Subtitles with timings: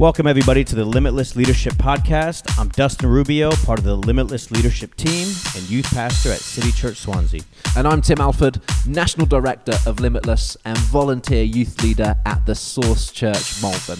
[0.00, 2.58] Welcome, everybody, to the Limitless Leadership Podcast.
[2.58, 6.96] I'm Dustin Rubio, part of the Limitless Leadership team and youth pastor at City Church
[6.96, 7.42] Swansea.
[7.76, 13.12] And I'm Tim Alford, National Director of Limitless and volunteer youth leader at the Source
[13.12, 13.98] Church Malvern.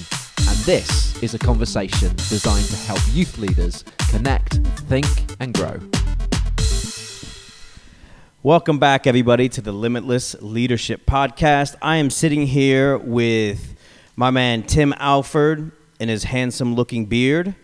[0.48, 4.54] And this is a conversation designed to help youth leaders connect,
[4.88, 5.04] think,
[5.38, 5.78] and grow.
[8.42, 11.76] Welcome back, everybody, to the Limitless Leadership Podcast.
[11.82, 13.74] I am sitting here with
[14.16, 17.54] my man Tim Alford and his handsome looking beard,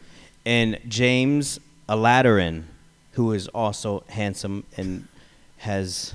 [0.45, 1.59] and James
[1.89, 2.65] Aladiran,
[3.13, 5.09] who is also handsome and
[5.59, 6.15] has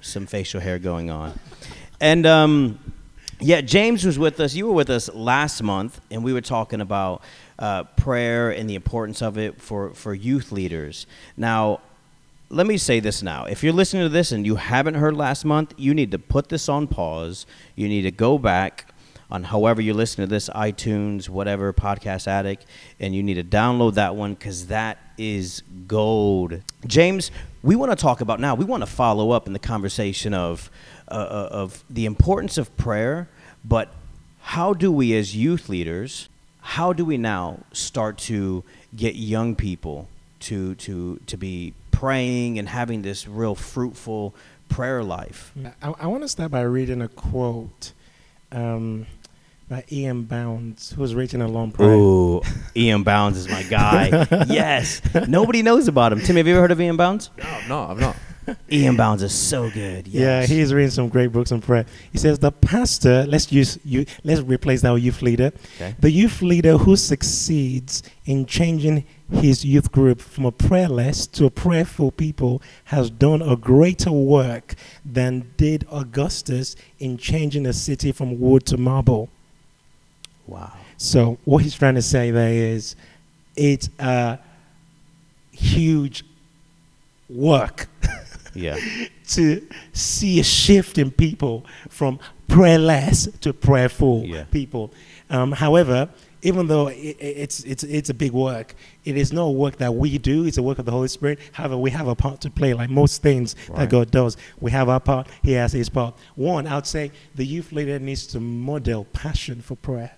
[0.00, 1.38] some facial hair going on.
[2.00, 2.78] And um,
[3.38, 4.54] yeah, James was with us.
[4.54, 7.22] You were with us last month, and we were talking about
[7.58, 11.06] uh, prayer and the importance of it for, for youth leaders.
[11.36, 11.80] Now,
[12.48, 13.44] let me say this now.
[13.44, 16.48] If you're listening to this and you haven't heard last month, you need to put
[16.48, 17.46] this on pause.
[17.76, 18.89] You need to go back
[19.30, 22.66] on however you listen to this, iTunes, whatever, Podcast Addict,
[22.98, 26.60] and you need to download that one because that is gold.
[26.86, 27.30] James,
[27.62, 30.70] we want to talk about now, we want to follow up in the conversation of,
[31.08, 33.28] uh, uh, of the importance of prayer,
[33.64, 33.92] but
[34.42, 36.28] how do we as youth leaders,
[36.60, 38.64] how do we now start to
[38.96, 40.08] get young people
[40.40, 44.34] to, to, to be praying and having this real fruitful
[44.68, 45.52] prayer life?
[45.82, 47.92] I, I want to start by reading a quote.
[48.50, 49.06] Um,
[49.70, 50.24] by E.M.
[50.24, 51.92] Bounds, who was written a long prayer.
[51.92, 52.42] Ooh,
[52.76, 53.04] E.M.
[53.04, 54.26] Bounds is my guy.
[54.48, 55.00] yes.
[55.28, 56.20] Nobody knows about him.
[56.20, 56.96] Tim, have you ever heard of E.M.
[56.96, 57.30] Bounds?
[57.38, 58.16] No, no, I've not.
[58.72, 58.96] E.M.
[58.96, 60.08] Bounds is so good.
[60.08, 60.50] Yes.
[60.50, 61.86] Yeah, he's reading some great books on prayer.
[62.10, 65.52] He says the pastor, let's use you let's replace that youth leader.
[65.76, 65.94] Okay.
[66.00, 71.50] The youth leader who succeeds in changing his youth group from a prayerless to a
[71.50, 74.74] prayerful people has done a greater work
[75.04, 79.28] than did Augustus in changing a city from wood to marble.
[80.50, 80.72] Wow.
[80.96, 82.96] So what he's trying to say there is
[83.56, 84.38] it's a
[85.52, 86.24] huge
[87.28, 87.88] work.
[88.54, 88.76] yeah.
[89.28, 92.18] to see a shift in people from
[92.48, 94.44] prayerless to prayerful yeah.
[94.50, 94.92] people.
[95.30, 96.08] Um, however,
[96.42, 98.74] even though it, it's it's it's a big work,
[99.04, 100.46] it is not a work that we do.
[100.46, 101.38] It's a work of the Holy Spirit.
[101.52, 103.80] However, we have a part to play, like most things right.
[103.80, 104.36] that God does.
[104.58, 105.28] We have our part.
[105.42, 106.16] He has his part.
[106.34, 110.12] One, I would say the youth leader needs to model passion for prayer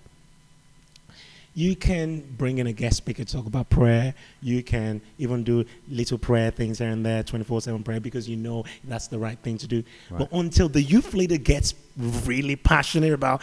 [1.53, 4.13] you can bring in a guest speaker to talk about prayer.
[4.41, 8.35] You can even do little prayer things here and there, 24 7 prayer, because you
[8.35, 9.83] know that's the right thing to do.
[10.09, 10.19] Right.
[10.19, 13.41] But until the youth leader gets really passionate about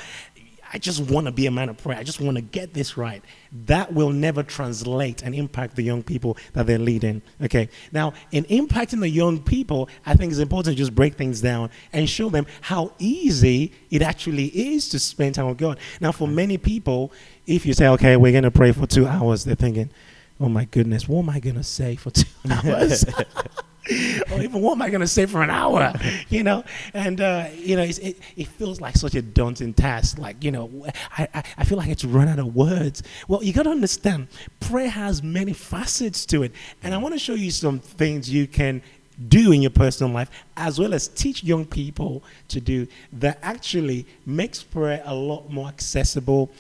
[0.72, 1.98] I just want to be a man of prayer.
[1.98, 3.25] I just want to get this right.
[3.66, 7.22] That will never translate and impact the young people that they're leading.
[7.42, 7.69] Okay.
[7.91, 11.71] Now, in impacting the young people, I think it's important to just break things down
[11.92, 15.78] and show them how easy it actually is to spend time with God.
[16.00, 17.12] Now, for many people,
[17.50, 19.91] if you say, okay, we're going to pray for two hours, they're thinking,
[20.38, 23.05] oh my goodness, what am I going to say for two hours?
[24.31, 25.93] or even what am I going to say for an hour?
[26.28, 26.62] You know,
[26.94, 30.16] and uh, you know, it, it feels like such a daunting task.
[30.16, 30.87] Like you know,
[31.19, 33.03] I, I, I feel like it's run out of words.
[33.27, 34.28] Well, you got to understand,
[34.60, 36.53] prayer has many facets to it,
[36.84, 38.81] and I want to show you some things you can
[39.28, 44.06] do in your personal life, as well as teach young people to do that actually
[44.25, 46.50] makes prayer a lot more accessible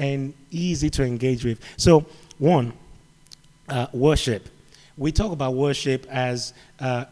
[0.00, 1.60] and easy to engage with.
[1.76, 2.06] So,
[2.38, 2.72] one,
[3.68, 4.48] uh, worship
[5.00, 7.06] we talk about worship as uh,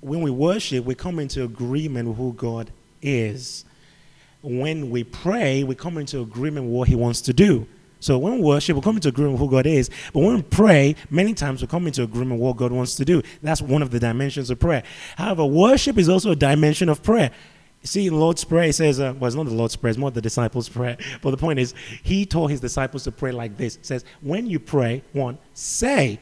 [0.00, 3.64] when we worship, we come into agreement with who God is.
[4.42, 7.66] When we pray, we come into agreement with what He wants to do.
[7.98, 9.88] So when we worship, we come into agreement with who God is.
[10.12, 13.06] But when we pray, many times we come into agreement with what God wants to
[13.06, 13.22] do.
[13.42, 14.82] That's one of the dimensions of prayer.
[15.16, 17.30] However, worship is also a dimension of prayer.
[17.82, 20.68] See, Lord's Prayer, says, uh, well, it's not the Lord's Prayer, it's more the disciples'
[20.68, 20.98] prayer.
[21.22, 23.76] But the point is, he taught his disciples to pray like this.
[23.76, 26.18] He says, when you pray, one, say,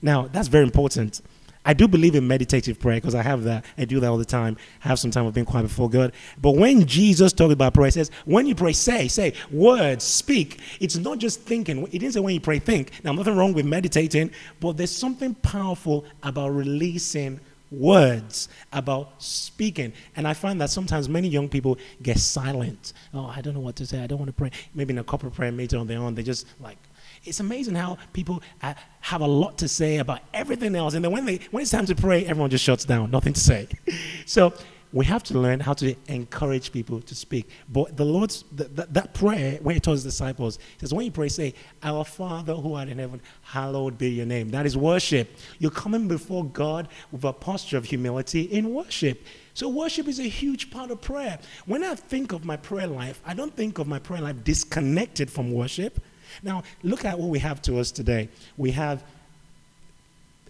[0.00, 1.20] now, that's very important.
[1.66, 3.64] I do believe in meditative prayer because I have that.
[3.76, 4.56] I do that all the time.
[4.84, 6.12] I have some time of being quiet before God.
[6.40, 10.60] But when Jesus talked about prayer, he says, when you pray, say, say, words, speak.
[10.78, 11.84] It's not just thinking.
[11.88, 12.92] He didn't say when you pray, think.
[13.02, 17.40] Now, nothing wrong with meditating, but there's something powerful about releasing
[17.70, 19.92] words, about speaking.
[20.14, 22.92] And I find that sometimes many young people get silent.
[23.12, 24.02] Oh, I don't know what to say.
[24.02, 24.50] I don't want to pray.
[24.74, 26.78] Maybe in a corporate prayer meeting on their own, they just like,
[27.24, 30.94] it's amazing how people uh, have a lot to say about everything else.
[30.94, 33.40] And then when, they, when it's time to pray, everyone just shuts down, nothing to
[33.40, 33.68] say.
[34.26, 34.52] so
[34.96, 37.50] we have to learn how to encourage people to speak.
[37.68, 41.28] But the Lord's, that prayer, when he told his disciples, he says, when you pray,
[41.28, 41.52] say,
[41.82, 44.48] Our Father who art in heaven, hallowed be your name.
[44.48, 45.36] That is worship.
[45.58, 49.22] You're coming before God with a posture of humility in worship.
[49.52, 51.40] So, worship is a huge part of prayer.
[51.66, 55.30] When I think of my prayer life, I don't think of my prayer life disconnected
[55.30, 56.00] from worship.
[56.42, 58.30] Now, look at what we have to us today.
[58.56, 59.04] We have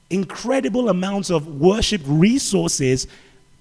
[0.09, 3.09] incredible amounts of worship resources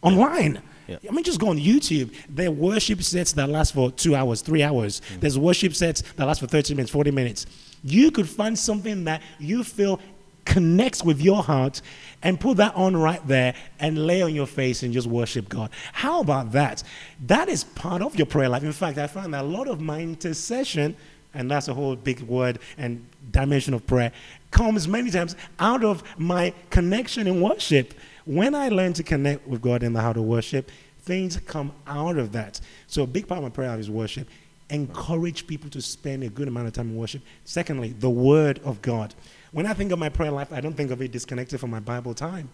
[0.04, 0.62] online.
[0.88, 0.98] Yeah.
[1.08, 2.14] I mean, just go on YouTube.
[2.30, 5.02] There are worship sets that last for two hours, three hours.
[5.14, 5.20] Mm.
[5.22, 7.46] There's worship sets that last for 30 minutes, 40 minutes.
[7.84, 10.00] You could find something that you feel
[10.46, 11.82] connects with your heart
[12.24, 15.72] and put that on right there and lay on your face and just worship God.
[15.92, 16.84] How about that?
[17.26, 18.64] That is part of your prayer life.
[18.64, 20.96] In fact, I found that a lot of my intercession,
[21.34, 24.12] and that's a whole big word and dimension of prayer,
[24.52, 27.94] comes many times out of my connection in worship.
[28.26, 32.18] When I learn to connect with God in the how to worship, things come out
[32.18, 32.60] of that.
[32.88, 34.28] So a big part of my prayer life is worship.
[34.72, 37.22] Encourage people to spend a good amount of time in worship.
[37.44, 39.14] Secondly, the Word of God.
[39.52, 41.80] When I think of my prayer life, I don't think of it disconnected from my
[41.80, 42.50] Bible time.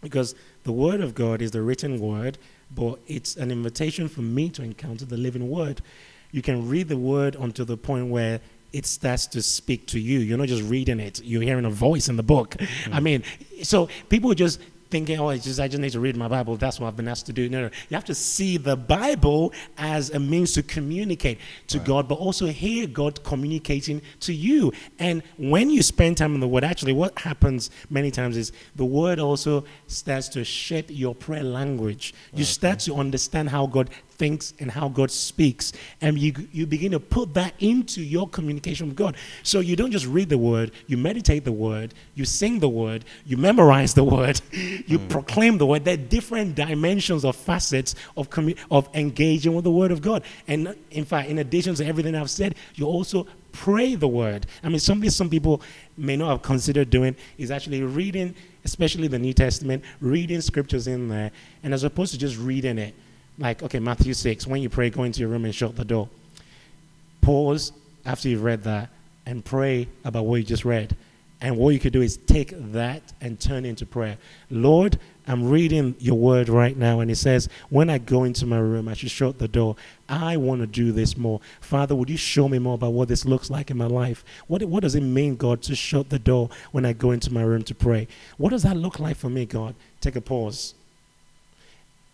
[0.00, 0.34] Because
[0.64, 2.38] the Word of God is the written Word,
[2.74, 5.82] but it's an invitation for me to encounter the living Word.
[6.32, 8.40] You can read the Word until the point where
[8.72, 10.20] it starts to speak to you.
[10.20, 12.50] You're not just reading it, you're hearing a voice in the book.
[12.50, 12.94] Mm-hmm.
[12.94, 13.22] I mean,
[13.62, 16.56] so people just thinking, oh, it's just, I just need to read my Bible.
[16.56, 17.48] That's what I've been asked to do.
[17.48, 17.70] No, no.
[17.88, 21.38] You have to see the Bible as a means to communicate
[21.68, 21.86] to right.
[21.86, 24.72] God, but also hear God communicating to you.
[24.98, 28.84] And when you spend time in the Word, actually, what happens many times is the
[28.84, 32.12] Word also starts to shape your prayer language.
[32.32, 32.44] You okay.
[32.44, 33.90] start to understand how God
[34.20, 35.72] thinks and how God speaks.
[36.02, 39.16] And you, you begin to put that into your communication with God.
[39.42, 43.06] So you don't just read the word, you meditate the word, you sing the word,
[43.24, 45.08] you memorize the word, you mm.
[45.08, 45.86] proclaim the word.
[45.86, 50.22] There are different dimensions or facets of, commu- of engaging with the word of God.
[50.46, 54.46] And in fact, in addition to everything I've said, you also pray the word.
[54.62, 55.62] I mean, something some people
[55.96, 58.34] may not have considered doing is actually reading,
[58.66, 61.32] especially the New Testament, reading scriptures in there,
[61.62, 62.94] and as opposed to just reading it,
[63.40, 66.08] like, okay, Matthew 6, when you pray, go into your room and shut the door.
[67.22, 67.72] Pause
[68.04, 68.90] after you've read that
[69.26, 70.94] and pray about what you just read.
[71.42, 74.18] And what you could do is take that and turn into prayer.
[74.50, 78.58] Lord, I'm reading your word right now, and it says, When I go into my
[78.58, 79.76] room, I should shut the door.
[80.06, 81.40] I want to do this more.
[81.62, 84.22] Father, would you show me more about what this looks like in my life?
[84.48, 87.42] What, what does it mean, God, to shut the door when I go into my
[87.42, 88.06] room to pray?
[88.36, 89.74] What does that look like for me, God?
[90.02, 90.74] Take a pause.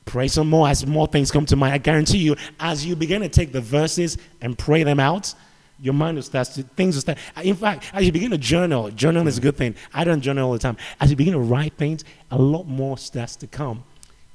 [0.06, 1.75] Pray some more as more things come to mind.
[1.75, 5.35] I guarantee you, as you begin to take the verses and pray them out,
[5.81, 7.19] your mind will start to, things will start.
[7.43, 9.75] In fact, as you begin to journal, journal is a good thing.
[9.93, 10.76] I don't journal all the time.
[11.00, 13.85] As you begin to write things, a lot more starts to come.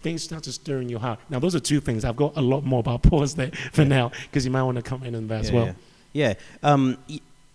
[0.01, 1.19] Things start to stir in your heart.
[1.29, 2.03] Now, those are two things.
[2.05, 3.87] I've got a lot more, but I'll pause there for yeah.
[3.87, 5.65] now because you might want to come in on that yeah, as well.
[5.65, 5.73] Yeah.
[6.27, 6.33] yeah.
[6.63, 6.97] Um,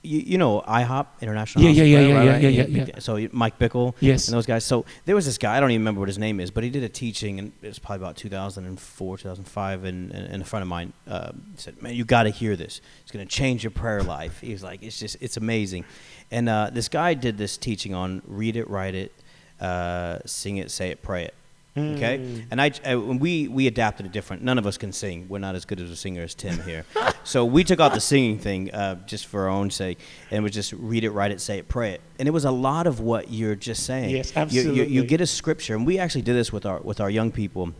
[0.07, 1.65] you, you know IHOP International.
[1.65, 3.95] Yeah, yeah, yeah, yeah, right, yeah, yeah, yeah, yeah, So Mike Bickle.
[4.01, 4.29] Yes.
[4.29, 4.65] And those guys.
[4.65, 5.57] So there was this guy.
[5.57, 7.67] I don't even remember what his name is, but he did a teaching, and it
[7.67, 9.85] was probably about 2004, 2005.
[9.85, 12.81] And, and, and a friend of mine uh, said, "Man, you got to hear this.
[13.03, 15.85] It's going to change your prayer life." He was like, "It's just, it's amazing."
[16.31, 19.13] And uh, this guy did this teaching on read it, write it,
[19.61, 21.35] uh, sing it, say it, pray it.
[21.77, 22.47] Okay, mm.
[22.51, 24.43] and I, I, we we adapted it different.
[24.43, 25.27] None of us can sing.
[25.29, 26.87] We're not as good as a singer as Tim here.
[27.25, 29.99] so we took out the singing thing uh, just for our own sake,
[30.31, 32.01] and we just read it, write it, say it, pray it.
[32.19, 34.11] And it was a lot of what you're just saying.
[34.11, 34.77] Yes, absolutely.
[34.77, 37.11] You, you, you get a scripture, and we actually did this with our with our
[37.11, 37.73] young people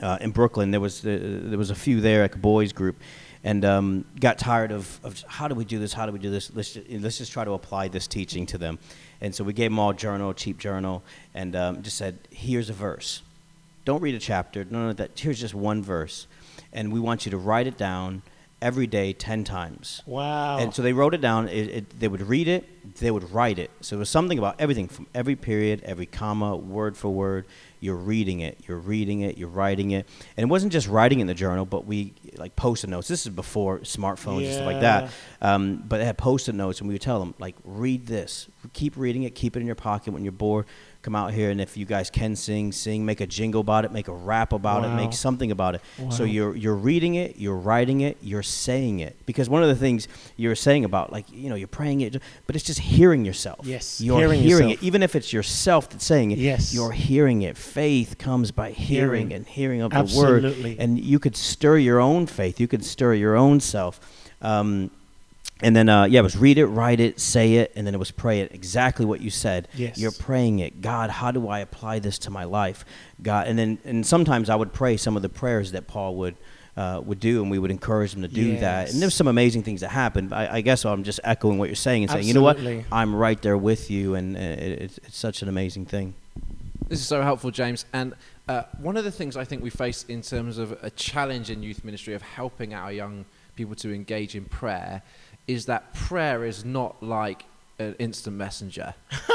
[0.00, 0.70] uh, in Brooklyn.
[0.70, 2.96] There was uh, there was a few there, like a boys group,
[3.42, 5.92] and um, got tired of, of how do we do this?
[5.92, 6.50] How do we do this?
[6.54, 8.78] Let's just, let's just try to apply this teaching to them.
[9.20, 11.02] And so we gave them all a journal, a cheap journal,
[11.34, 13.22] and um, just said, here's a verse.
[13.84, 15.18] Don't read a chapter, No, no, that.
[15.18, 16.26] Here's just one verse.
[16.72, 18.22] And we want you to write it down
[18.60, 20.02] every day 10 times.
[20.06, 20.58] Wow.
[20.58, 21.48] And so they wrote it down.
[21.48, 23.70] It, it, they would read it, they would write it.
[23.80, 27.46] So it was something about everything from every period, every comma, word for word.
[27.86, 30.08] You're reading it, you're reading it, you're writing it.
[30.36, 33.06] And it wasn't just writing in the journal, but we like post-it notes.
[33.06, 34.46] This is before smartphones yeah.
[34.46, 35.10] and stuff like that.
[35.40, 38.48] Um, but they had post-it notes, and we would tell them, like, read this.
[38.72, 40.66] Keep reading it, keep it in your pocket when you're bored
[41.06, 43.92] come out here and if you guys can sing sing make a jingle about it
[43.92, 44.92] make a rap about wow.
[44.92, 45.80] it make something about it.
[46.00, 46.10] Wow.
[46.10, 49.14] so you're you're reading it you're writing it you're saying it.
[49.24, 52.56] Because one of the things you're saying about like you know you're praying it but
[52.56, 53.60] it's just hearing yourself.
[53.64, 54.00] Yes.
[54.00, 54.82] You're hearing, hearing it.
[54.82, 56.74] even if it's yourself that's saying it yes.
[56.74, 57.56] you're hearing it.
[57.56, 59.32] Faith comes by hearing, hearing.
[59.32, 60.50] and hearing of Absolutely.
[60.50, 60.80] the word.
[60.80, 62.58] And you could stir your own faith.
[62.58, 64.00] You could stir your own self.
[64.42, 64.90] Um,
[65.62, 67.98] and then uh, yeah, it was read it, write it, say it, and then it
[67.98, 68.52] was pray it.
[68.52, 69.68] Exactly what you said.
[69.74, 69.98] Yes.
[69.98, 70.82] You're praying it.
[70.82, 72.84] God, how do I apply this to my life?
[73.22, 76.36] God, and then and sometimes I would pray some of the prayers that Paul would
[76.76, 78.60] uh, would do, and we would encourage them to do yes.
[78.60, 78.92] that.
[78.92, 80.34] And there's some amazing things that happened.
[80.34, 82.70] I, I, guess I'm just echoing what you're saying and saying, Absolutely.
[82.70, 85.86] you know what, I'm right there with you, and it, it's, it's such an amazing
[85.86, 86.14] thing.
[86.88, 87.86] This is so helpful, James.
[87.94, 88.14] And
[88.46, 91.62] uh, one of the things I think we face in terms of a challenge in
[91.62, 93.24] youth ministry of helping our young
[93.56, 95.02] people to engage in prayer
[95.46, 97.44] is that prayer is not like
[97.78, 98.94] an instant messenger.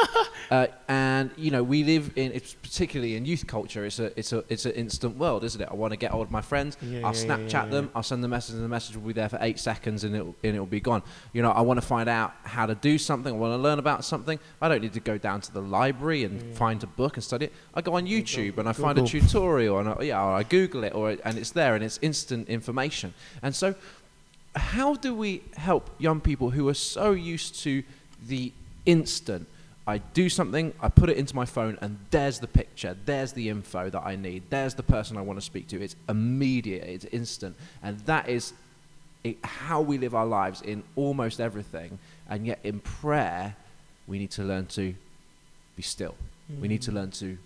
[0.51, 3.85] uh, and you know, we live in, it's particularly in youth culture.
[3.85, 5.67] It's a, it's a, it's an instant world, isn't it?
[5.69, 6.77] I want to get hold of my friends.
[6.81, 7.91] Yeah, I'll yeah, Snapchat yeah, them.
[7.93, 10.35] I'll send the message, and the message will be there for eight seconds, and it'll,
[10.43, 11.03] and it'll be gone.
[11.33, 13.33] You know, I want to find out how to do something.
[13.33, 14.39] I want to learn about something.
[14.61, 17.45] I don't need to go down to the library and find a book and study
[17.45, 17.53] it.
[17.75, 18.87] I go on YouTube and I Google.
[18.87, 21.83] find a tutorial, and I, yeah, or I Google it, or and it's there, and
[21.83, 23.13] it's instant information.
[23.43, 23.75] And so,
[24.55, 27.83] how do we help young people who are so used to
[28.27, 28.51] the
[28.85, 29.47] instant?
[29.87, 33.49] I do something, I put it into my phone, and there's the picture, there's the
[33.49, 35.81] info that I need, there's the person I want to speak to.
[35.81, 37.55] It's immediate, it's instant.
[37.81, 38.53] And that is
[39.23, 41.97] it, how we live our lives in almost everything.
[42.29, 43.55] And yet, in prayer,
[44.07, 44.93] we need to learn to
[45.75, 46.15] be still.
[46.59, 46.95] We need to mm.
[46.95, 47.37] learn to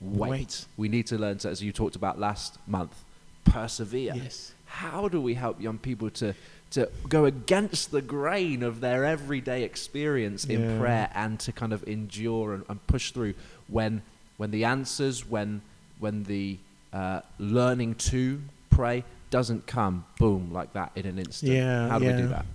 [0.00, 0.30] wait.
[0.30, 0.64] Wait.
[0.76, 3.02] We need to learn to, as you talked about last month,
[3.44, 4.14] persevere.
[4.14, 4.52] Yes.
[4.66, 6.34] How do we help young people to,
[6.70, 10.78] to go against the grain of their everyday experience in Yeah.
[10.78, 13.34] prayer and to kind of endure and, and push through
[13.68, 14.02] when,
[14.38, 15.60] when the answers, when,
[15.98, 16.58] when the
[16.92, 21.52] uh, learning to pray doesn't come, boom, like that in an instant?
[21.52, 22.26] Yeah, How do we do yeah.
[22.26, 22.46] that?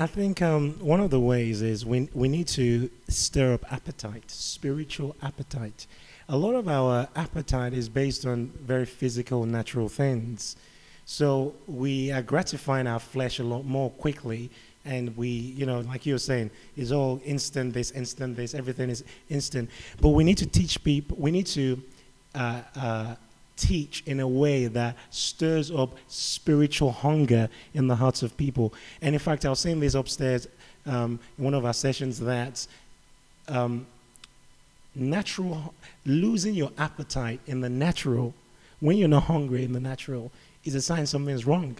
[0.00, 4.30] I think um, one of the ways is we, we need to stir up appetite,
[4.30, 5.88] spiritual appetite.
[6.30, 10.56] A lot of our appetite is based on very physical, natural things.
[11.06, 14.50] So we are gratifying our flesh a lot more quickly.
[14.84, 18.90] And we, you know, like you were saying, is all instant this, instant this, everything
[18.90, 19.70] is instant.
[20.02, 21.82] But we need to teach people, we need to
[22.34, 23.14] uh, uh,
[23.56, 28.74] teach in a way that stirs up spiritual hunger in the hearts of people.
[29.00, 30.46] And in fact, I was saying this upstairs
[30.84, 32.66] um, in one of our sessions that
[33.48, 33.86] um,
[34.98, 35.74] natural
[36.04, 38.34] losing your appetite in the natural
[38.80, 40.30] when you're not hungry in the natural
[40.64, 41.76] is a sign something's wrong.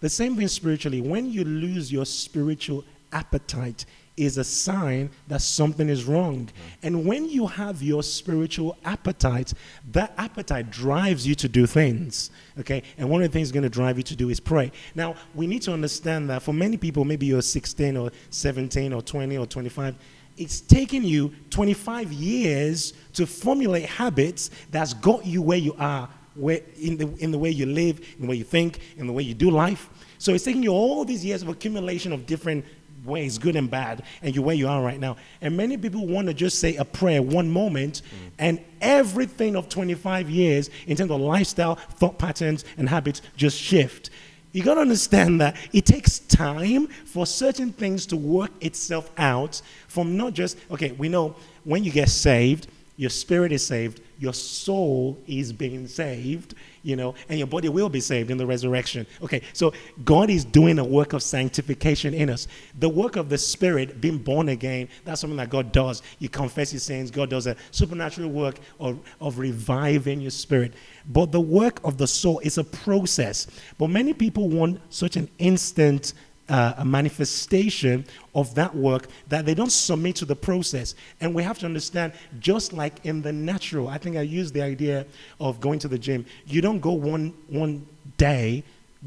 [0.00, 1.00] The same thing spiritually.
[1.00, 3.84] When you lose your spiritual appetite,
[4.18, 6.46] is a sign that something is wrong.
[6.46, 6.86] Mm-hmm.
[6.86, 9.54] And when you have your spiritual appetite,
[9.92, 12.30] that appetite drives you to do things.
[12.58, 12.82] Okay?
[12.98, 14.72] And one of the things going to drive you to do is pray.
[14.94, 19.02] Now, we need to understand that for many people, maybe you're 16 or 17 or
[19.02, 19.94] 20 or 25,
[20.38, 26.60] it's taken you 25 years to formulate habits that's got you where you are where,
[26.80, 29.22] in, the, in the way you live, in the way you think, in the way
[29.22, 29.90] you do life.
[30.18, 32.64] So it's taking you all these years of accumulation of different
[33.04, 35.16] ways, good and bad, and you're where you are right now.
[35.40, 38.30] And many people want to just say a prayer one moment, mm.
[38.38, 44.10] and everything of 25 years in terms of lifestyle, thought patterns, and habits just shift.
[44.52, 49.60] You got to understand that it takes time for certain things to work itself out
[49.88, 54.34] from not just, okay, we know when you get saved, your spirit is saved, your
[54.34, 59.06] soul is being saved, you know, and your body will be saved in the resurrection.
[59.22, 59.72] Okay, so
[60.04, 62.48] God is doing a work of sanctification in us.
[62.80, 66.02] The work of the spirit, being born again, that's something that God does.
[66.18, 70.74] You confess your sins, God does a supernatural work of, of reviving your spirit.
[71.08, 73.46] But the work of the soul is a process.
[73.78, 76.12] But many people want such an instant
[76.48, 80.94] uh, a manifestation of that work that they don't submit to the process.
[81.20, 84.62] And we have to understand, just like in the natural, I think I used the
[84.62, 85.06] idea
[85.40, 86.24] of going to the gym.
[86.46, 87.86] You don't go one one
[88.16, 88.64] day,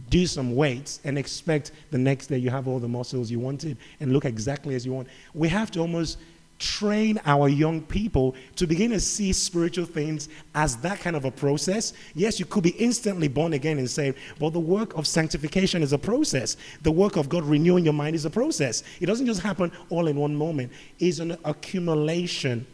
[0.10, 3.78] do some weights, and expect the next day you have all the muscles you wanted
[4.00, 5.08] and look exactly as you want.
[5.34, 6.18] We have to almost
[6.62, 11.32] train our young people to begin to see spiritual things as that kind of a
[11.32, 11.94] process.
[12.14, 15.92] Yes, you could be instantly born again and saved, but the work of sanctification is
[15.92, 16.58] a process.
[16.84, 18.84] The work of God renewing your mind is a process.
[19.00, 22.68] It doesn't just happen all in one moment, it's an accumulation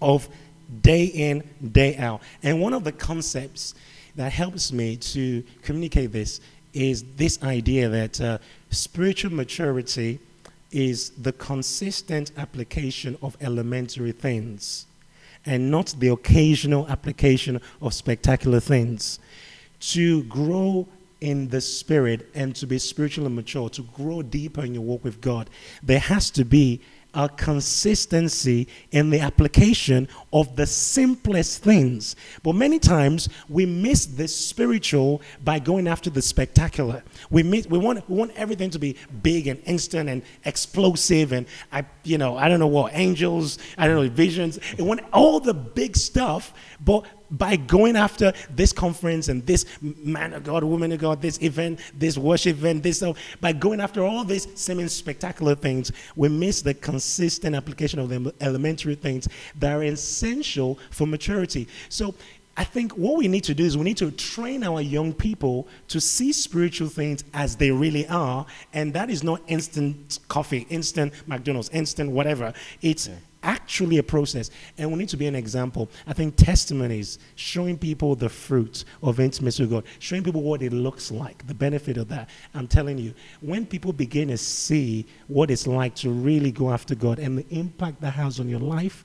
[0.00, 0.28] of
[0.82, 2.22] day in, day out.
[2.42, 3.74] And one of the concepts
[4.14, 6.40] that helps me to communicate this
[6.72, 8.38] is this idea that uh,
[8.70, 10.20] spiritual maturity
[10.70, 14.86] is the consistent application of elementary things
[15.46, 19.18] and not the occasional application of spectacular things.
[19.80, 20.86] To grow
[21.20, 25.20] in the spirit and to be spiritually mature, to grow deeper in your walk with
[25.20, 25.50] God,
[25.82, 26.80] there has to be
[27.14, 32.16] a consistency in the application of the simplest things.
[32.42, 37.02] But many times we miss the spiritual by going after the spectacular.
[37.30, 41.46] We miss, we want we want everything to be big and instant and explosive and
[41.72, 44.58] I you know I don't know what angels I don't know visions.
[44.78, 50.32] We want all the big stuff, but by going after this conference and this man
[50.34, 53.02] of God, woman of God, this event, this worship event, this
[53.40, 58.34] by going after all these seeming spectacular things, we miss the consistent application of the
[58.40, 61.68] elementary things that are essential for maturity.
[61.88, 62.14] So
[62.56, 65.68] I think what we need to do is we need to train our young people
[65.88, 68.44] to see spiritual things as they really are.
[68.74, 72.52] And that is not instant coffee, instant McDonald's, instant whatever.
[72.82, 73.14] It's yeah.
[73.42, 74.50] Actually a process.
[74.78, 75.90] And we need to be an example.
[76.06, 80.72] I think testimonies, showing people the fruit of intimacy with God, showing people what it
[80.72, 82.28] looks like, the benefit of that.
[82.54, 86.94] I'm telling you, when people begin to see what it's like to really go after
[86.94, 89.04] God and the impact that has on your life,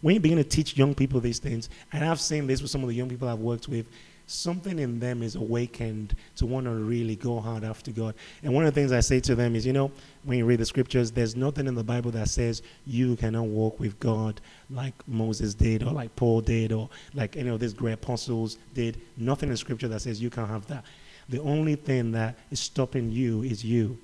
[0.00, 2.82] when you begin to teach young people these things, and I've seen this with some
[2.82, 3.86] of the young people I've worked with,
[4.26, 8.14] something in them is awakened to want to really go hard after God.
[8.42, 9.90] And one of the things I say to them is, you know,
[10.24, 13.78] when you read the scriptures, there's nothing in the Bible that says you cannot walk
[13.78, 17.92] with God like Moses did, or like Paul did, or like any of these great
[17.92, 19.00] apostles did.
[19.16, 20.84] Nothing in scripture that says you can't have that.
[21.28, 23.98] The only thing that is stopping you is you.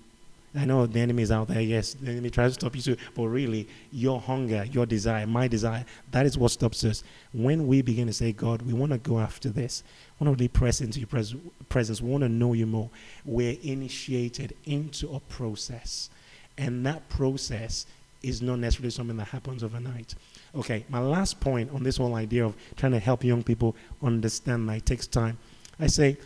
[0.55, 1.63] I know the enemy is out there.
[1.63, 2.97] Yes, the enemy tries to stop you too.
[3.15, 7.03] But really, your hunger, your desire, my desire, that is what stops us.
[7.33, 9.83] When we begin to say, God, we want to go after this,
[10.21, 11.35] we want to really press into your pres-
[11.71, 12.91] presence, we want to know you more,
[13.25, 16.11] we're initiated into a process.
[16.59, 17.87] And that process
[18.23, 20.15] is not necessarily something that happens overnight.
[20.55, 24.69] Okay, my last point on this whole idea of trying to help young people understand
[24.69, 25.39] that it takes time.
[25.81, 26.19] I say,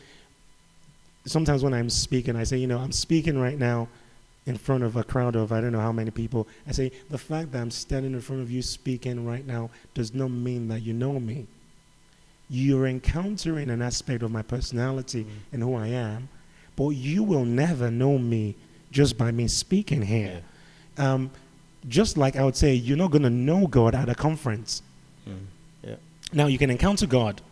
[1.27, 3.89] sometimes when I'm speaking, I say, you know, I'm speaking right now
[4.47, 6.47] in front of a crowd of I don't know how many people.
[6.67, 10.15] I say, the fact that I'm standing in front of you speaking right now does
[10.15, 11.47] not mean that you know me.
[12.49, 15.31] You're encountering an aspect of my personality mm.
[15.53, 16.29] and who I am,
[16.77, 18.55] but you will never know me
[18.93, 20.43] just by me speaking here.
[20.97, 21.13] Yeah.
[21.13, 21.31] Um,
[21.89, 24.83] just like I would say, you're not going to know God at a conference.
[25.29, 25.35] Mm.
[25.83, 25.97] Yeah.
[26.33, 27.43] Now, you can encounter God,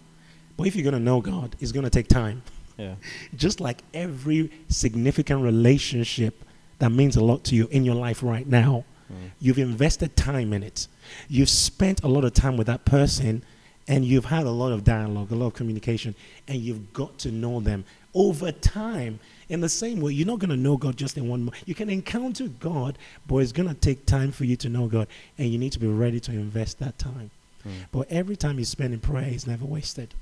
[0.57, 2.43] but if you're going to know God, it's going to take time.
[2.77, 2.95] Yeah.
[3.37, 6.45] Just like every significant relationship
[6.79, 8.85] that means a lot to you in your life right now.
[9.13, 9.31] Mm.
[9.41, 10.89] You've invested time in it.
[11.29, 13.43] You've spent a lot of time with that person
[13.87, 16.15] and you've had a lot of dialogue, a lot of communication,
[16.49, 19.21] and you've got to know them over time.
[19.49, 21.63] In the same way, you're not going to know God just in one moment.
[21.67, 25.07] You can encounter God, but it's going to take time for you to know God,
[25.37, 27.31] and you need to be ready to invest that time.
[27.67, 27.73] Mm.
[27.93, 30.15] But every time you spend in prayer is never wasted.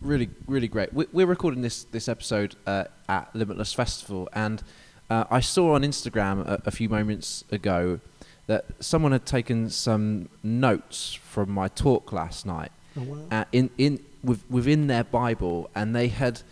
[0.00, 0.92] Really, really great.
[0.92, 4.62] We, are recording this this episode uh, at Limitless Festival, and
[5.08, 8.00] uh, I saw on Instagram a, a, few moments ago
[8.46, 13.18] that someone had taken some notes from my talk last night, oh, wow.
[13.30, 16.42] uh, in in with, within their Bible, and they had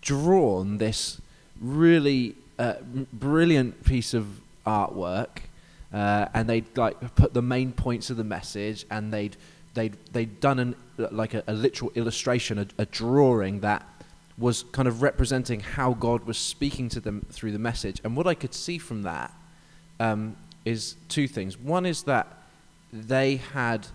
[0.00, 1.20] drawn this
[1.60, 2.74] really uh,
[3.12, 5.38] brilliant piece of artwork,
[5.92, 9.36] uh, and they'd like put the main points of the message, and they'd
[9.76, 13.86] they'd they'd done an like a, a literal illustration, a, a, drawing that
[14.38, 18.00] was kind of representing how God was speaking to them through the message.
[18.02, 19.30] And what I could see from that
[20.00, 21.58] um, is two things.
[21.58, 22.26] One is that
[22.92, 23.86] they had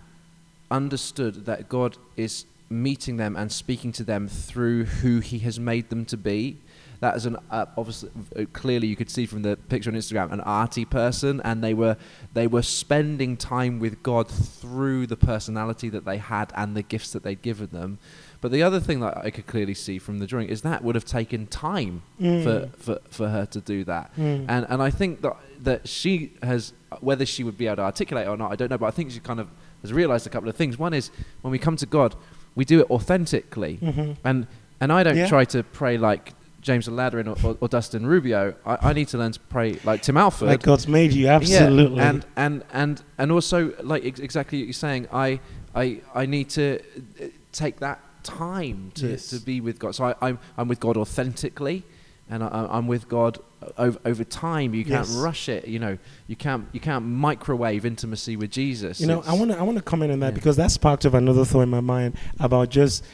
[0.70, 5.90] understood that God is meeting them and speaking to them through who He has made
[5.90, 6.58] them to be
[7.02, 10.30] that is an uh, obviously uh, clearly you could see from the picture on Instagram
[10.30, 11.96] an arty person, and they were
[12.32, 17.10] they were spending time with God through the personality that they had and the gifts
[17.12, 17.98] that they'd given them.
[18.40, 20.94] But the other thing that I could clearly see from the drawing is that would
[20.94, 22.44] have taken time mm.
[22.44, 24.14] for, for, for her to do that.
[24.16, 24.46] Mm.
[24.48, 28.28] And and I think that that she has whether she would be able to articulate
[28.28, 29.48] or not, I don't know, but I think she kind of
[29.80, 30.78] has realized a couple of things.
[30.78, 32.14] One is when we come to God,
[32.54, 33.78] we do it authentically.
[33.82, 34.12] Mm-hmm.
[34.24, 34.46] And
[34.80, 35.28] and I don't yeah.
[35.28, 38.54] try to pray like James Aladiran or, or, or, Dustin Rubio.
[38.64, 40.48] I, I, need to learn to pray like Tim Alford.
[40.48, 41.96] Like God's made you, absolutely.
[41.96, 45.08] Yeah, and and and and also like ex- exactly what you're saying.
[45.12, 45.40] I
[45.74, 46.78] I I need to
[47.20, 49.30] uh, take that time to, yes.
[49.30, 49.94] to be with God.
[49.94, 51.84] So I, I'm I'm with God authentically,
[52.30, 53.38] and I, am with God
[53.76, 54.74] over, over time.
[54.74, 55.16] You can't yes.
[55.16, 55.68] rush it.
[55.68, 59.00] You know, you can't you can't microwave intimacy with Jesus.
[59.00, 60.34] You know, it's I want to I want to comment on that yeah.
[60.34, 63.04] because that's part of another thought in my mind about just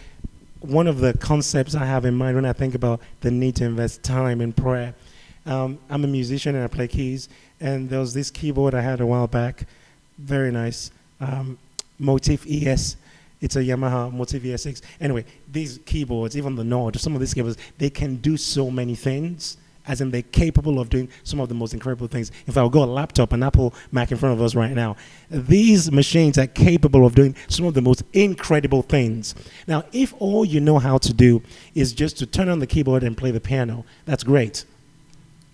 [0.60, 3.64] one of the concepts I have in mind when I think about the need to
[3.64, 4.94] invest time in prayer.
[5.46, 7.28] Um, I'm a musician and I play keys,
[7.60, 9.66] and there was this keyboard I had a while back,
[10.18, 10.90] very nice,
[11.20, 11.58] um,
[11.98, 12.96] Motif ES.
[13.40, 14.82] It's a Yamaha Motif ES6.
[15.00, 18.94] Anyway, these keyboards, even the Nord, some of these keyboards, they can do so many
[18.94, 19.56] things
[19.88, 22.30] as in they're capable of doing some of the most incredible things.
[22.46, 24.96] If I would go a laptop, an Apple Mac in front of us right now,
[25.30, 29.34] these machines are capable of doing some of the most incredible things.
[29.66, 31.42] Now, if all you know how to do
[31.74, 34.66] is just to turn on the keyboard and play the piano, that's great.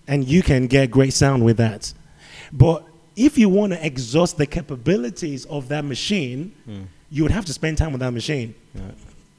[0.07, 1.93] And you can get great sound with that.
[2.51, 6.85] But if you want to exhaust the capabilities of that machine, mm.
[7.09, 8.55] You would have to spend time with that machine.
[8.73, 8.81] Yeah.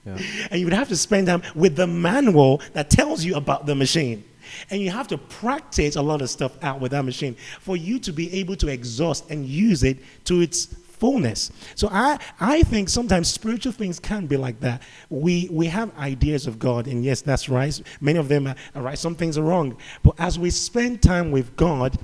[0.06, 0.18] Yeah.
[0.50, 3.74] And you would have to spend time with the manual that tells you about the
[3.74, 4.24] machine.
[4.70, 7.98] And you have to practice a lot of stuff out with that machine for you
[7.98, 11.50] to be able to exhaust and use it to its fullness.
[11.74, 14.82] So I, I think sometimes spiritual things can be like that.
[15.10, 17.78] We, we have ideas of God, and yes, that's right.
[18.00, 19.76] Many of them are, are right, some things are wrong.
[20.02, 21.98] But as we spend time with God,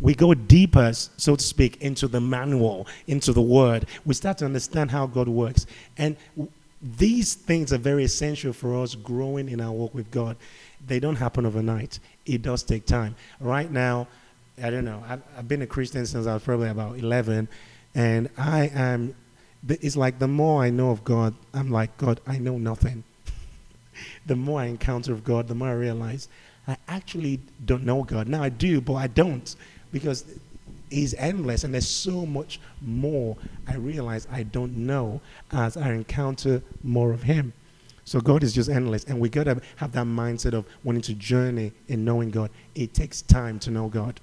[0.00, 3.86] we go deeper, so to speak, into the manual, into the word.
[4.04, 5.66] We start to understand how God works.
[5.98, 6.16] And
[6.82, 10.36] these things are very essential for us growing in our walk with God.
[10.86, 13.14] They don't happen overnight, it does take time.
[13.38, 14.08] Right now,
[14.62, 17.48] I don't know, I've, I've been a Christian since I was probably about 11,
[17.94, 19.14] and I am,
[19.68, 23.04] it's like the more I know of God, I'm like, God, I know nothing.
[24.26, 26.28] the more I encounter of God, the more I realize
[26.66, 28.28] I actually don't know God.
[28.28, 29.54] Now I do, but I don't
[29.92, 30.24] because
[30.90, 33.36] He's endless and there's so much more
[33.68, 35.20] I realize I don't know
[35.52, 37.52] as I encounter more of Him.
[38.04, 41.70] So God is just endless, and we gotta have that mindset of wanting to journey
[41.86, 42.50] in knowing God.
[42.74, 44.18] It takes time to know God.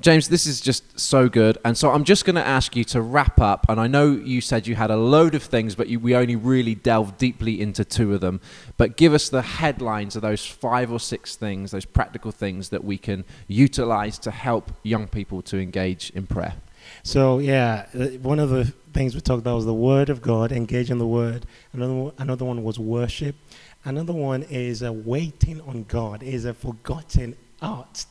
[0.00, 1.58] James, this is just so good.
[1.64, 3.66] And so I'm just going to ask you to wrap up.
[3.68, 6.36] And I know you said you had a load of things, but you, we only
[6.36, 8.40] really delved deeply into two of them.
[8.76, 12.82] But give us the headlines of those five or six things, those practical things that
[12.82, 16.54] we can utilize to help young people to engage in prayer.
[17.02, 20.50] So, yeah, uh, one of the things we talked about was the Word of God,
[20.50, 21.44] engage in the Word.
[21.72, 23.36] Another, another one was worship.
[23.84, 27.36] Another one is uh, waiting on God, is a forgotten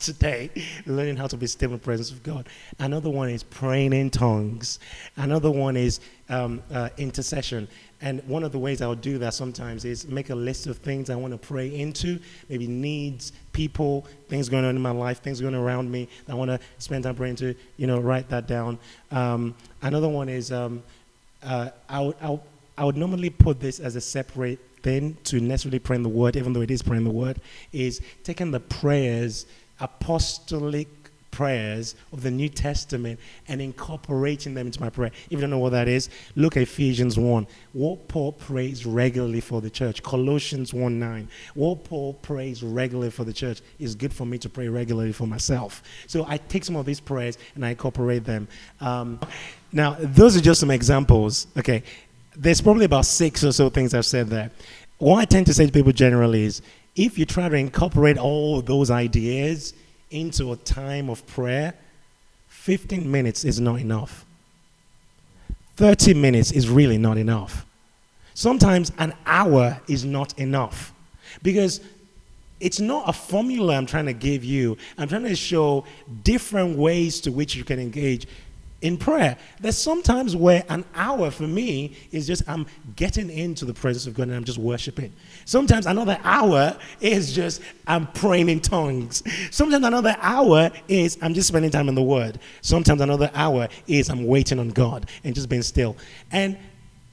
[0.00, 0.50] today,
[0.86, 2.48] learning how to be still in the presence of God.
[2.78, 4.78] Another one is praying in tongues.
[5.16, 7.68] Another one is um, uh, intercession.
[8.02, 11.10] And one of the ways I'll do that sometimes is make a list of things
[11.10, 15.40] I want to pray into, maybe needs, people, things going on in my life, things
[15.40, 18.78] going around me I want to spend time praying to, you know, write that down.
[19.10, 20.82] Um, another one is um,
[21.42, 22.40] uh, I, would, I, would,
[22.78, 26.52] I would normally put this as a separate then to necessarily praying the word, even
[26.52, 27.40] though it is praying the word,
[27.72, 29.46] is taking the prayers,
[29.80, 30.88] apostolic
[31.30, 35.10] prayers of the New Testament and incorporating them into my prayer.
[35.26, 37.46] If you don't know what that is, look at Ephesians 1.
[37.72, 40.02] What Paul prays regularly for the church.
[40.02, 41.28] Colossians 1 9.
[41.54, 45.26] What Paul prays regularly for the church is good for me to pray regularly for
[45.26, 45.82] myself.
[46.06, 48.48] So I take some of these prayers and I incorporate them.
[48.80, 49.20] Um,
[49.72, 51.46] now, those are just some examples.
[51.56, 51.82] Okay
[52.36, 54.50] there's probably about six or so things I've said there.
[54.98, 56.62] What I tend to say to people generally is
[56.96, 59.74] if you try to incorporate all those ideas
[60.10, 61.74] into a time of prayer,
[62.48, 64.24] 15 minutes is not enough.
[65.76, 67.64] 30 minutes is really not enough.
[68.34, 70.92] Sometimes an hour is not enough
[71.42, 71.80] because
[72.60, 74.76] it's not a formula I'm trying to give you.
[74.98, 75.84] I'm trying to show
[76.22, 78.26] different ways to which you can engage
[78.82, 79.36] in prayer.
[79.60, 82.66] There's sometimes where an hour for me is just I'm
[82.96, 85.12] getting into the presence of God and I'm just worshiping.
[85.44, 89.22] Sometimes another hour is just I'm praying in tongues.
[89.50, 92.38] Sometimes another hour is I'm just spending time in the Word.
[92.62, 95.96] Sometimes another hour is I'm waiting on God and just being still.
[96.32, 96.56] And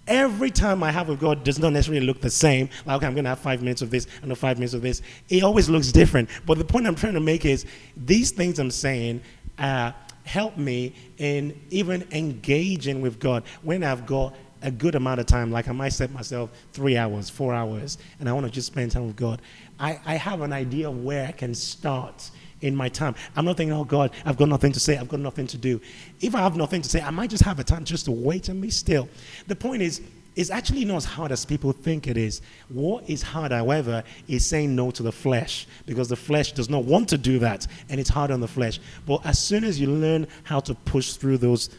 [0.07, 2.69] every time I have with God does not necessarily look the same.
[2.85, 5.01] Like, okay, I'm going to have five minutes of this and five minutes of this.
[5.27, 6.29] It always looks different.
[6.45, 7.65] But the point I'm trying to make is
[7.97, 9.21] these things I'm saying.
[9.57, 9.91] Uh,
[10.27, 15.51] help me in even engaging with God when I've got a good amount of time,
[15.51, 18.91] like I might set myself three hours, four hours, and I want to just spend
[18.91, 19.41] time with God.
[19.79, 23.13] I, I have an idea of where I can start in my time.
[23.35, 25.79] I'm not thinking, oh God, I've got nothing to say, I've got nothing to do.
[26.21, 28.49] If I have nothing to say, I might just have a time just to wait
[28.49, 29.07] and be still.
[29.47, 30.01] The point is,
[30.37, 32.41] it's actually not as hard as people think it is.
[32.69, 36.85] What is hard, however, is saying no to the flesh because the flesh does not
[36.85, 38.79] want to do that and it's hard on the flesh.
[39.07, 41.71] But as soon as you learn how to push through those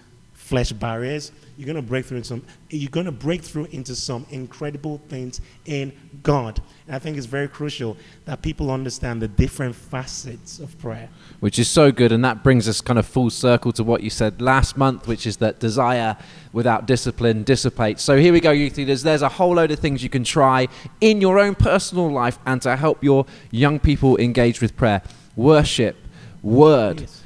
[0.49, 3.95] flesh barriers, you're going to break through into some you're going to break through into
[3.95, 6.63] some incredible things in God.
[6.87, 11.11] And I think it's very crucial that people understand the different facets of prayer.
[11.41, 14.09] Which is so good and that brings us kind of full circle to what you
[14.09, 16.17] said last month, which is that desire
[16.55, 18.03] without discipline dissipates.
[18.03, 20.67] So here we go youth leaders, there's a whole load of things you can try
[21.03, 25.03] in your own personal life and to help your young people engage with prayer.
[25.37, 25.97] Worship,
[26.43, 27.23] word, yes.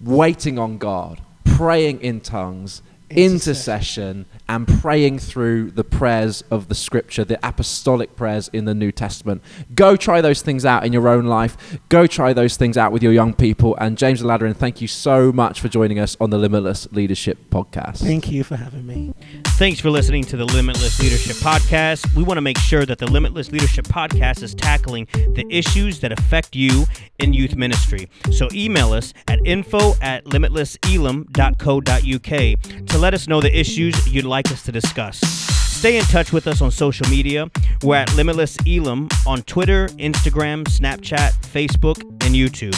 [0.00, 7.24] waiting on God, praying in tongues, intercession and praying through the prayers of the scripture,
[7.24, 9.42] the apostolic prayers in the New Testament.
[9.74, 11.78] Go try those things out in your own life.
[11.88, 13.76] Go try those things out with your young people.
[13.76, 17.98] And James Aladiran, thank you so much for joining us on the Limitless Leadership Podcast.
[17.98, 19.14] Thank you for having me.
[19.58, 22.14] Thanks for listening to the Limitless Leadership Podcast.
[22.14, 26.12] We want to make sure that the Limitless Leadership Podcast is tackling the issues that
[26.12, 26.84] affect you
[27.18, 28.10] in youth ministry.
[28.32, 34.33] So email us at info at limitlesselim.co.uk to let us know the issues you'd like
[34.50, 35.20] us to discuss.
[35.20, 37.50] Stay in touch with us on social media.
[37.82, 42.74] We're at Limitless Elim on Twitter, Instagram, Snapchat, Facebook, and YouTube.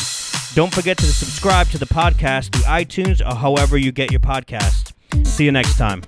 [0.55, 4.92] Don't forget to subscribe to the podcast through iTunes or however you get your podcast.
[5.25, 6.03] See you next time.